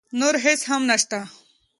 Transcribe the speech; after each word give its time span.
نور 0.19 0.35
هېڅ 0.45 0.61
هم 0.69 0.81
نه 0.89 0.95
شته. 1.01 1.19